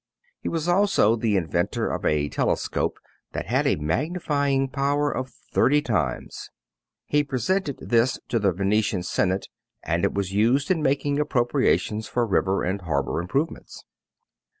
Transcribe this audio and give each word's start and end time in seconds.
He 0.39 0.49
was 0.49 0.67
also 0.67 1.15
the 1.15 1.37
inventor 1.37 1.87
of 1.91 2.03
a 2.05 2.27
telescope 2.27 2.97
that 3.33 3.45
had 3.45 3.67
a 3.67 3.75
magnifying 3.75 4.67
power 4.67 5.15
of 5.15 5.29
thirty 5.29 5.79
times. 5.79 6.49
He 7.05 7.23
presented 7.23 7.77
this 7.77 8.17
to 8.29 8.39
the 8.39 8.51
Venetian 8.51 9.03
senate, 9.03 9.47
and 9.83 10.03
it 10.03 10.15
was 10.15 10.33
used 10.33 10.71
in 10.71 10.81
making 10.81 11.19
appropriations 11.19 12.07
for 12.07 12.25
river 12.25 12.63
and 12.63 12.81
harbor 12.81 13.21
improvements. 13.21 13.83